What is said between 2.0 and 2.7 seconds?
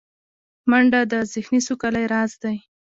راز دی